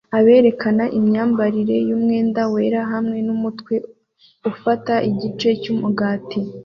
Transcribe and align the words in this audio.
Aberekana 0.17 0.83
imyambarire 0.97 1.77
yumwenda 1.89 2.41
wera 2.53 2.81
hamwe 2.91 3.17
numutwe 3.25 3.73
ufata 4.51 4.93
igice 5.09 5.49
cyumugati 5.61 6.39